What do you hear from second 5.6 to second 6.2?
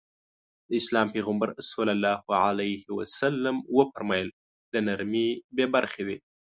برخې وي.